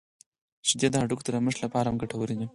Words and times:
•شیدې 0.67 0.87
د 0.91 0.95
هډوکو 1.01 1.23
د 1.25 1.27
نرمښت 1.33 1.59
لپاره 1.61 1.87
هم 1.89 1.95
ګټورې 2.03 2.35
دي. 2.39 2.47